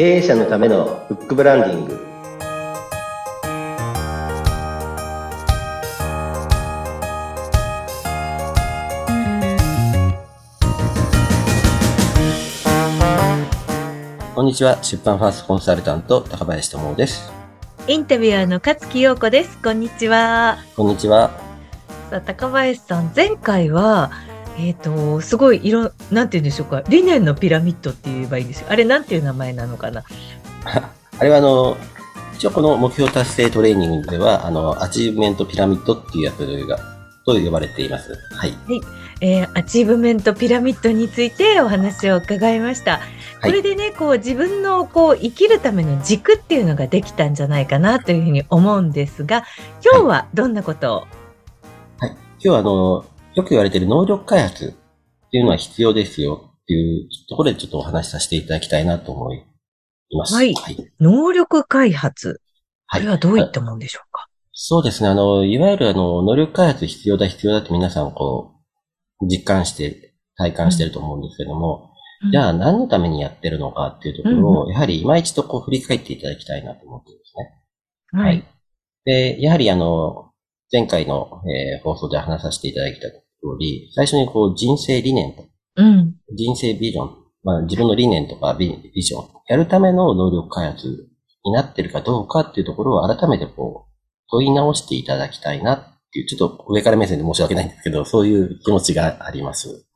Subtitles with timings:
[0.00, 2.00] 経営者のためのフックブランディング。
[14.34, 14.82] こんにちは。
[14.82, 17.30] 出版ファーストコンサルタント高林智です。
[17.86, 19.58] インタビュアーの勝木陽子です。
[19.58, 20.56] こんにちは。
[20.76, 21.30] こんにちは。
[22.08, 24.10] さあ高林さん前回は
[24.66, 28.66] えっ、ー、とすごい色なんて言うんでしょうか理念のピラミッドって言えばいいんですよ。
[28.70, 30.04] あれなんていう名前なのかな？
[31.18, 31.76] あれはあの
[32.34, 36.78] 一応この目標達成トレーニングではあのアチーブメントピラミッドっていうやつが
[37.26, 38.18] と呼ばれています。
[38.32, 38.50] はい。
[38.50, 38.80] はい、
[39.20, 43.00] えー、アチーブメントピラミッドについてお話を伺いました。
[43.42, 49.44] これでね、こう自分のこう生きるための軸っていうのができたんじゃないかなというふうに思うんですが、
[49.84, 51.08] 今日はどんなことを、はい、
[52.00, 53.04] はい、今日はあの、
[53.34, 54.74] よく言われている能力開発
[55.26, 59.44] っていうのは必要ですよっていうところでちょっとお話しさせていただきたいなと思い
[60.16, 60.34] ます。
[60.34, 60.54] はい。
[60.54, 62.40] はい、能力開発。
[62.92, 65.08] これはどういったものでしょうか、そうですね。
[65.08, 68.54] あの、いわゆるあの、能力開発必要だ必要だって皆さんこ
[69.20, 71.92] う、実感して、体感してると思うんですけども、
[72.24, 78.22] うん、じゃあ何のためにやってるのかっていうところを、うん、やはり今一度こう振り返っていただきたいなと思ってですね。
[78.22, 78.44] はい。
[79.04, 80.30] で、やはりあの、
[80.72, 83.08] 前回の、えー、放送で話させていただいた
[83.40, 85.44] 通り、最初にこう人生理念と、
[85.76, 87.10] うん、人生ビジョン、
[87.42, 88.68] まあ自分の理念とかビ
[89.02, 91.08] ジョン、やるための能力開発
[91.44, 93.90] になってるかどうかっていうところを改めてこう、
[94.30, 95.78] 問い直していただきたいなっ
[96.12, 99.86] ていう、ちょっと上から目線で申し訳ないんですけど、そういう気持ちがあります。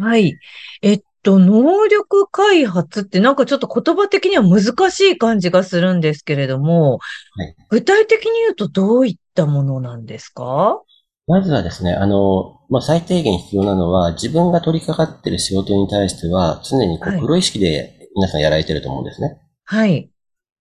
[0.00, 0.34] はい。
[0.82, 6.98] えっと、能力開発ってなんかちょっと言葉的には難しい感じがするんですけれども、
[7.36, 10.82] はい、具体的に言うとどういったものなんですか？
[11.26, 19.40] まずはですね、あの、まあ、最低限必要なのは、自分が取り掛かっている仕事に対しては、常にこう、プロ意識で皆さんやられてると思うんですね。
[19.64, 20.10] はい。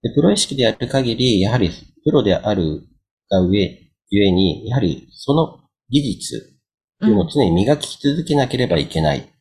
[0.01, 1.71] でプロ意識でやる限り、やはり
[2.03, 2.81] プロである
[3.29, 3.79] が上、
[4.09, 5.59] ゆえに、やはりその
[5.89, 6.57] 技術
[7.03, 9.33] っていうのを常に磨き続けなければいけない。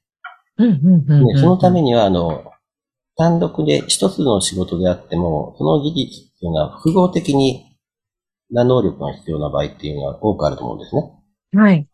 [1.37, 2.45] そのためには、あの、
[3.17, 7.72] 単独で一つの仕事であっても、その技術っていうのは複合的に
[8.53, 11.03] な能力が必要な場合っていうのは多くあると思うんですね。
[11.55, 11.89] はい。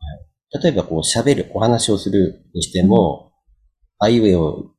[0.62, 3.32] 例えば、こう喋る、お話をするにしても、
[4.00, 4.70] うん、あいうえを、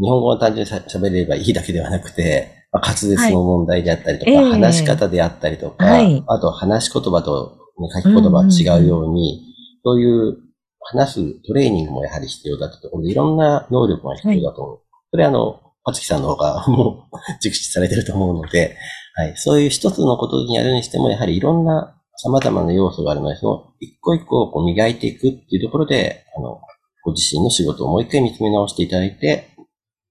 [0.00, 7.58] 日本語は単純に喋れればいいだけではなくて、まあ、滑舌の問題であったりとか、はい、話し方であったりとか、えー、あと話し言葉と、
[7.94, 9.42] 書き言葉が違うように、
[9.84, 10.38] そういう
[10.80, 14.74] 話すトレーニングもやはり必要だとところで、いろんな能力が必要だと思う。
[14.74, 18.76] はい、それはあの、パツキさんの方がもう熟知されてると思うので、
[19.16, 26.60] はい、そういう一つのことにやるにしても、やはりいろんな様々な要素があるので、その一個一個をこう磨いていくっていうところで、あの、
[27.04, 29.50] ご自身の仕事をもう一回見つめ直していただいて、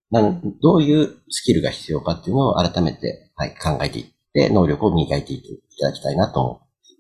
[0.10, 5.42] なんどういうスキルが必要かっていうのを改めて、はい、考えていって、能力を磨いてい
[5.80, 6.98] ただきたいなと思ってい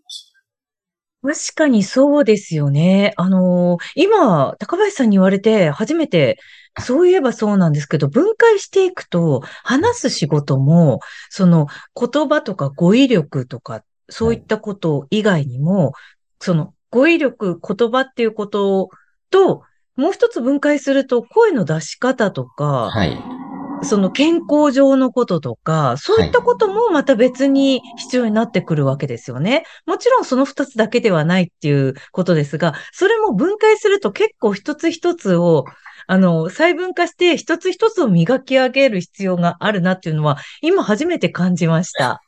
[1.23, 1.51] ます。
[1.51, 3.13] 確かにそうですよね。
[3.15, 6.39] あのー、今、高林さんに言われて初めて、
[6.79, 15.93] そういえばそうなんですけど、分解していくと、話す仕事も、その言葉とか語彙力とか、そういったこと以外にも、はい、
[16.39, 18.89] その語彙力、言葉っていうこと
[19.29, 19.63] と、
[19.95, 23.42] もう一つ分解すると、声の出し方とか、はい。
[23.85, 29.63] その健康上のこととか、そういったこともまた別に必要になってくるわけですよね。
[29.85, 35.65] もちろんその二つだけではないっていうことですが、それも分解すると結構一つ一つを、
[36.07, 42.21] あの、細分化して一つ一つを磨き上げる必要があるなっていうのは、今初めて感じました。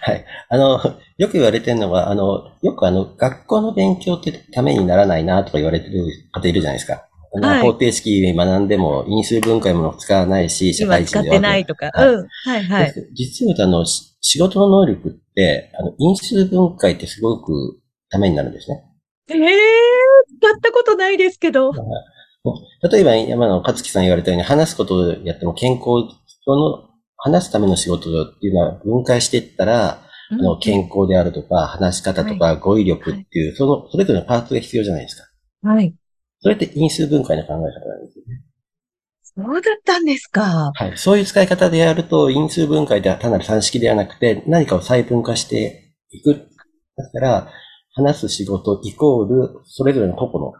[0.00, 0.24] はい。
[0.48, 0.80] あの、
[1.18, 7.09] よく言われてるのは、あの、よくあの、学校の勉強ってためにならないなとか言われてる方いるじゃないですか。
[7.32, 11.24] はい、方程式学んでも因数分解も使わないし、社会人では。
[11.24, 11.90] 使ってないとか。
[11.94, 12.28] はい、うん。
[12.44, 12.94] はいはい。
[13.14, 17.80] 実はあの、仕事の能力って、あの、因数分解ってすごく
[18.10, 18.84] ためになるんですね。
[19.28, 19.46] ええー、
[20.40, 21.72] 使ったことないですけど。
[22.90, 25.84] 例えば、山野勝樹さん言われたように、話すことをやっても健康、
[26.44, 35.68] その、話すための仕事っていうのは分解していったら、あの、健康であるとか、話し方とか、語彙力っていう、その、それぞれのパーツが必要じゃないですか。
[35.68, 35.94] はい。
[36.40, 38.42] それって因数分解の考え方なんですよね。
[39.22, 40.72] そうだったんですか。
[40.74, 40.96] はい。
[40.96, 46.48] そういう使い方でやると、因数分解では単なる算式ではなくて、何かを細分化していく。
[46.96, 47.52] だから、
[47.94, 50.52] 話す仕事イコール、それぞれの個々の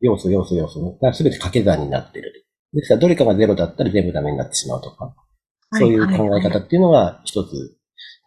[0.00, 2.46] 要素、要素、要素が全て掛け算になっている。
[2.72, 5.14] ですから、どれかがゼロだったら全部ダメになってしまうとか、
[5.78, 7.76] そういう考え方っていうのが一つ、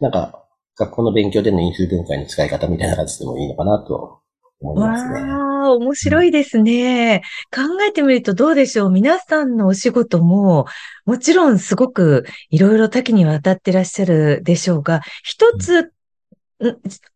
[0.00, 0.42] なんか、
[0.78, 4.20] 学校の勉強での因数分解の使い方みたいな感じでもいいのかなと。
[4.60, 7.22] わあ、面白いですね。
[7.54, 8.90] 考えてみるとどうでしょう。
[8.90, 10.66] 皆さんのお仕事も、
[11.04, 15.88] もちろんすごくいろいろ多岐にわたってらっしゃるでしょうが、一つ、ん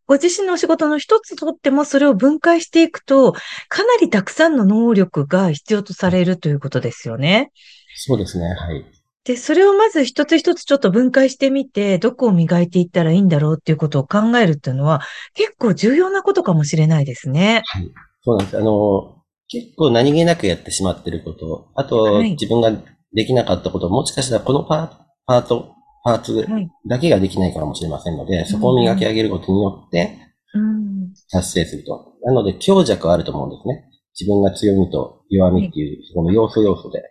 [0.07, 3.33] ご自身のお仕事の一つとってもそれを分解していくと、
[3.69, 7.53] かなりたくさんの能力が必要とされるということですよね。
[7.97, 8.47] そうですね。
[8.47, 9.00] はい。
[9.25, 15.03] で、それをまず一つ一つちょっと分解してみて、どこを磨いていったらいいんだろうっていうことを考えるっていうのは、
[15.35, 17.63] 結構重要なことかもしれないですね。
[17.67, 17.91] はい。
[18.23, 18.59] そうなんです。
[18.59, 19.17] あの、
[19.49, 22.73] 結構何気なくやってしまってること、あと、はい自分が
[23.13, 24.91] できなかったこと、もしかしたらこのパー
[25.27, 26.71] パート、パーツはい。
[26.89, 30.17] だけができないかもしれませんので、そこを磨き上げることによって
[30.55, 31.13] うん。
[31.31, 32.15] 達成すると。
[32.25, 33.85] なので、強弱はあると思うんですね。
[34.19, 37.03] 自分が強みと弱みっていう、そこの要素要素で。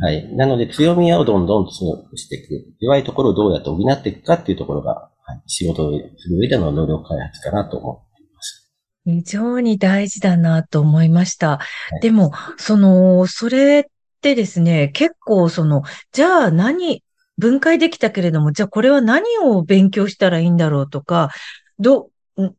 [0.00, 0.34] はい。
[0.34, 2.66] なので、強みをどんどん強くしていく。
[2.80, 8.72] 弱いところをどうやって補っていくかっていうところが、はい、仕事をする上での能力開発かなと思っています。
[9.04, 11.60] 非常に大事だなと思いました。
[11.98, 13.84] いでも、その、それっ
[14.20, 15.82] てですね、結構その、
[16.12, 17.02] じゃあ何、
[17.38, 21.30] 分解できたけれども、じゃあこれは何を勉強したらいいんだろうとか、
[21.78, 22.54] ど、ん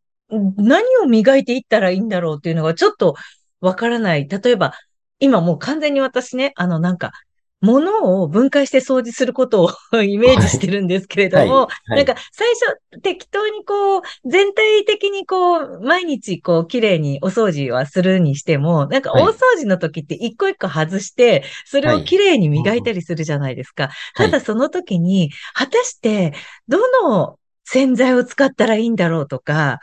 [0.58, 3.16] 何を磨いていったらいいんだろうっていうのがちょっと
[3.62, 4.28] わからない。
[4.28, 4.74] 例えば、
[5.20, 7.12] 今もう完全に私ね、あのなんか、
[7.62, 9.64] 物を分解して掃除すること
[9.94, 11.68] を イメージしてるんですけれども、はい。
[11.68, 12.06] はい。
[12.06, 19.24] なんか最初適当にこう、全体的にこう、毎日こう、綺麗にお掃除はするにしても、なんかはい。
[19.24, 23.84] 大掃除の時って一個一個外して、それを綺麗に磨いたりするじゃないですか。
[24.16, 26.34] はいただその時に、果たして、
[26.68, 29.80] どの洗剤を使ったらいいんだろうとか、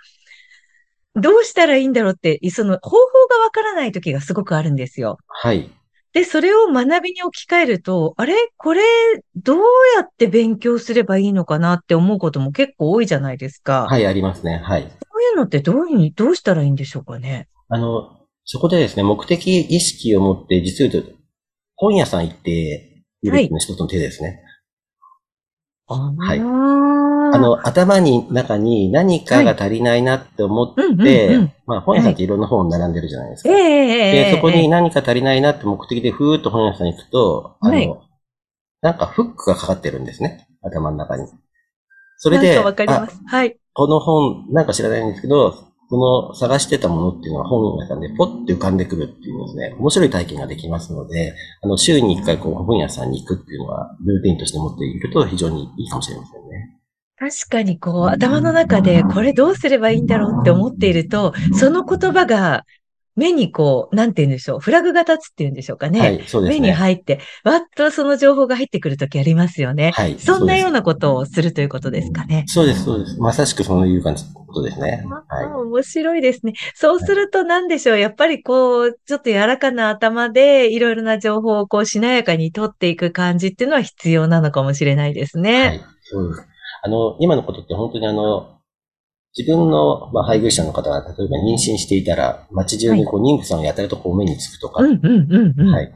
[1.16, 2.96] どうしたらいいんだろうって、その方法
[3.28, 5.18] がわからない時がすごくあるんですよ。
[5.26, 5.70] はい。
[6.12, 8.34] で、それを学びに置き換えると、あれ？
[8.56, 8.82] これ、
[9.36, 9.58] どう
[9.96, 13.86] やって勉強すればいいのかなって思うことも結構多いじゃないですか。
[13.88, 14.60] はい、ありますね。
[14.64, 14.82] はい。
[14.82, 17.48] そういうのってどういうに、どうしたらいいんでしょうかね？
[17.68, 21.12] あの、そこでですね、目的意識を持って、実を言うと、
[21.76, 22.50] 本屋さん行って
[23.22, 24.28] いうのが一つの手ですね。
[24.28, 24.40] はい
[25.92, 26.12] あ
[27.38, 33.50] の、頭に、中に何かが足りないなって思って、うんうんうんまあ、本屋さんっていろんな本並んでるじゃないですか。
[33.50, 38.10] ええええええで、そこに何か足りないなって目的でふーっと本屋さんに行くと、あの、はい
[38.82, 40.48] なんかフックがかかってるんですね。
[40.62, 41.26] 頭の中に。
[42.16, 43.20] それで、なんかわかりまあす。
[43.26, 43.56] はい。
[43.74, 45.54] この本、なんか知らないんですけど、
[45.90, 56.49] この探してたものっていうのは本屋さんでポッて浮かんでくるっていうですね、面白い体験ができますので、あの、週に一回こう本屋さんに行くっていうのは、ルーティンとして持っていると非常にいいかもしれませんね。
[57.20, 62.64] 確かにこう、頭の中でこれどうすればいいんだろうって思っていると、その言葉が
[63.14, 66.00] 目にこう、なんて言うんでしょう、フラグが立つっていうんでしょうかね。
[66.00, 66.68] はい、そうです目ね。
[66.68, 69.90] に入って、わっとその情報が入ってくるときありますよね。
[69.90, 70.18] はい。
[70.18, 70.80] そんなような。
[70.80, 72.44] なことをするということですかね。
[72.46, 73.20] そうです、そうです。
[73.20, 75.04] まさしくそういう感じのことですね。
[75.28, 76.54] あは面白いですね。
[76.74, 77.98] そうすると何でしょう。
[77.98, 85.42] やっぱりこう、ちょっと柔らかな頭でいろいろな情報をこうしなやかに取っていく感じっていうのは必要なのかもしれないですい。
[85.42, 85.66] ね。
[85.66, 85.80] はい。
[86.02, 86.49] そうです。
[86.82, 88.60] あの、今のことって本当にあの、
[89.36, 95.72] 自分の、まあ、配偶者の方が例えば妊娠していたら、街中にこう、妊婦さんがやたらとこう目につくとか、うんうんうんうん。
[95.72, 95.92] はい。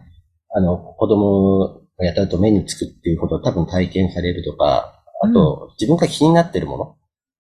[0.51, 6.95] あの、子供がやたらと目につくっていうことを多分体験されるとか、あと、自分が気になってるものうんうん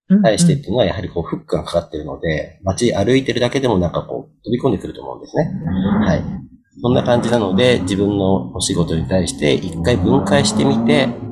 [0.07, 5.51] に対してっていうのはやはりこう、フックがかかってるので、街歩いてるだけでもなんかこう、飛び込んでくると思うんですね。
[6.05, 6.23] はい。
[6.83, 11.24] そんな感じなので、自分のお仕事に対して一回分解してみて、はい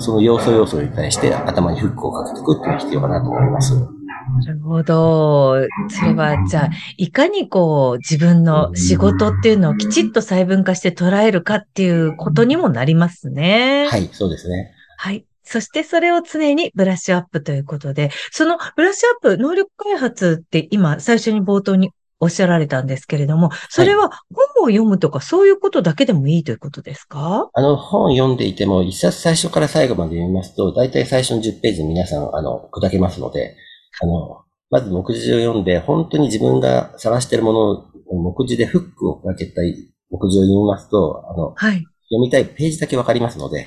[0.00, 3.74] その要素要素に対して頭にフックをかけていくっていうのが必要かなと思います。
[3.74, 5.56] なるほど。
[5.88, 13.86] それは、じゃあ、いかにこう、自分の仕事っていうのをきちっと細分化して捉えるかっていうことにもなりますね。
[13.90, 14.72] はい、そうですね。
[14.96, 15.26] はい。
[15.42, 21.90] そしてそれを常にブラッシュアップということで、そのブラッシュアップ、能力開発って今最初に冒頭に
[22.24, 27.48] おっしゃられたんですけれども、それは本を読むとかそういうことだけでもいいということですか？
[27.52, 33.56] あの、本読んでいても、一冊最初から最後まで読みますと、大体最初の10ページ皆さん、あの、砕けますので、
[34.02, 37.60] あの、まず目次を読んで、本当に自分が探しているもの
[38.08, 39.74] を目次でフックをかけたい
[40.10, 41.84] 目次を読みますと、あの、はい。
[42.10, 43.66] 読みたいページだけわかりますので、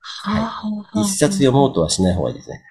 [0.00, 2.62] はあ一冊読もうとはしない方がいいですね。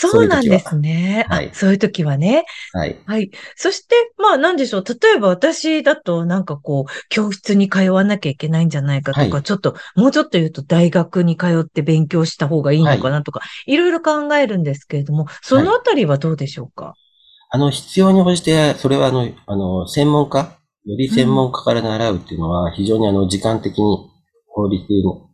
[0.00, 1.26] そうなんですね。
[1.28, 2.44] そういう時ははいあそういう時はね。
[2.72, 2.96] はい。
[3.04, 3.30] はい。
[3.56, 4.84] そして、まあ、なんでしょう。
[4.84, 16.94] 例えば私だと、なんかこう、教室に通わなきゃいけないんじゃないかとか、はいちょっと、もうちょっと言うと大学に通って勉強した方がいいのかなとか、い、ろいろ考えるんですけれども、そのあたりはどうでしょうか、
[17.50, 24.10] あの、必要に応じて、それはあの、あの、専門家、より専門家から習うっていうのは、非常にあの、時間的に
[24.48, 25.28] 効率の、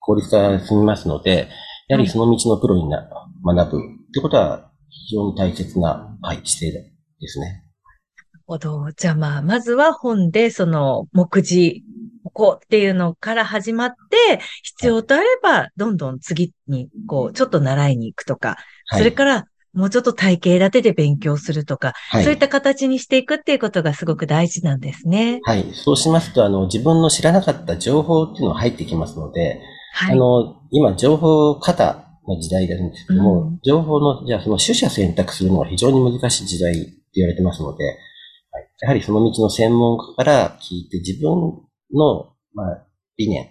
[0.00, 1.48] 効率化が進みますので、
[1.88, 2.98] やはりその道のプロにな
[3.44, 3.80] 学ぶっ
[4.12, 7.64] てことは、非常に大切な、はい、姿勢ですね。
[8.46, 8.90] ほど。
[8.96, 11.82] じゃあまあ、まずは本でその目次、
[12.24, 18.56] ここっていうのから始まって、必要とあれば、どんどん次に、こう、ちょっと習いに行くとか、
[18.86, 18.98] はい。
[18.98, 25.40] それから、もうちょっと体系立てで勉強するとか、はい、そういった形にしていくっていうことがすごく大事なんですね。
[25.44, 25.72] はい。
[25.72, 29.60] そうしますと、あの、自分の知らなかった情報っていうのが入ってきますので、
[29.94, 30.12] はい。
[30.12, 37.90] あの、今、情報型の時代なんですけども、うん情報の、じゃあその取捨選択するのが非常に難しい時代って言われてますので、は
[38.60, 41.62] い、やはりその道の専門家から聞いて自分
[41.94, 42.86] の、まあ、
[43.16, 43.48] 理念、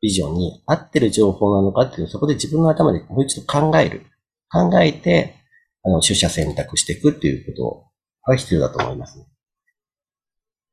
[0.00, 4.06] ビジョンに合ってる情報なのかっていうそこで自分の頭でもう一度考える。
[4.48, 5.34] 考えて、
[5.82, 7.88] あの、取捨選択していくっていうこ
[8.24, 9.26] とが必要だと思いますね。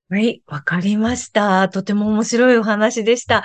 [0.09, 1.69] はい、わかりました。
[1.69, 3.43] とても面白いお話でした。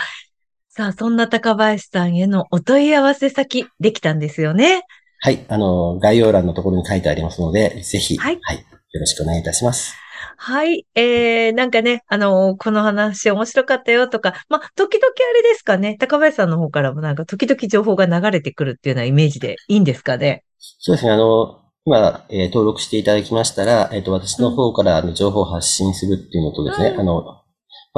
[0.79, 4.83] さあ、そんな高林さんへのお問い合わせ先、できたんですよね。
[5.19, 5.45] はい。
[5.49, 8.59] あの、概要欄のところに書いてありますので、ぜひ、はいはい。
[8.59, 9.97] よろしくお願いいたします。
[10.37, 10.87] はい。
[10.95, 20.45] えー、なんかね、あのこの話面白かったよとか、まあ、時々あれですかね、高林さんの方からもなんか時々情報が流れてくるっていうようなイメージでいいんですかね。
[20.59, 21.11] そうですね。
[21.11, 27.38] あの、今、えー登録していただきましたら、えっ、と、私の方からあの情報を発信するっていうのとですね、うんあの、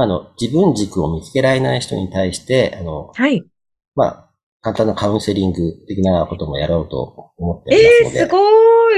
[0.01, 3.45] まあ、あの、自分軸を見つけられない人に対して、あの、はい。
[3.95, 4.31] まあ、
[4.63, 8.41] 簡単なカウンセリング的なこともやろうと思ってえおりますので、ー、すごー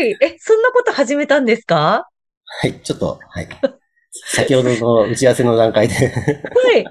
[0.06, 0.16] い。
[0.20, 2.08] え、そんなこと始めたんですか？
[2.44, 3.48] はい、ちょっと、はい。
[4.26, 6.10] 先ほどの打ち合わせの段階で、は
[6.76, 6.84] い。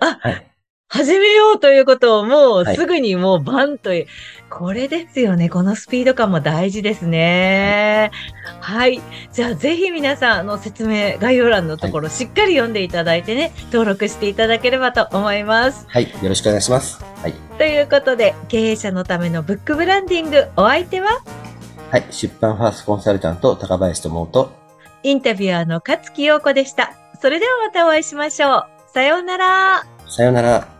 [0.00, 0.45] あ、はい
[0.88, 4.06] 始めようということをもうはいすぐにもうバンという、
[4.48, 5.48] これですよね。
[5.48, 8.12] このスピード感も大事ですね。
[8.60, 9.02] はい。
[9.32, 15.86] じゃあぜひ皆さん、あの説明、概要欄のところしっかり読んでいただいてね、登録していただければと思います。
[15.88, 17.04] はい、よろしくお願いします。
[17.20, 17.32] はい。
[17.58, 21.08] ということで、経営者のためのブックブランディング、お相手は？
[21.90, 24.52] はい、出版ファーストコンサルタント、高林智と、
[25.02, 26.94] インタビュアーの勝木陽子でした。
[27.20, 28.66] それではまたお会いしましょう。
[28.94, 29.84] さようなら。
[30.08, 30.75] さようなら。